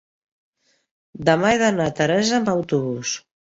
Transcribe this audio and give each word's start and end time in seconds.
Demà 1.29 1.53
he 1.57 1.61
d'anar 1.65 1.87
a 1.91 1.95
Teresa 2.01 2.41
amb 2.43 2.53
autobús. 2.57 3.15